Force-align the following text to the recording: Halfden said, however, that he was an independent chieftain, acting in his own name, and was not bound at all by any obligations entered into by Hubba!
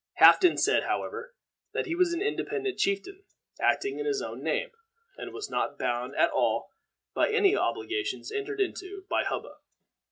Halfden 0.19 0.57
said, 0.57 0.85
however, 0.85 1.35
that 1.73 1.85
he 1.85 1.93
was 1.93 2.11
an 2.11 2.23
independent 2.23 2.79
chieftain, 2.79 3.23
acting 3.61 3.99
in 3.99 4.07
his 4.07 4.19
own 4.19 4.41
name, 4.41 4.71
and 5.15 5.31
was 5.31 5.47
not 5.47 5.77
bound 5.77 6.15
at 6.15 6.31
all 6.31 6.71
by 7.13 7.29
any 7.29 7.55
obligations 7.55 8.31
entered 8.31 8.59
into 8.59 9.05
by 9.11 9.23
Hubba! 9.23 9.57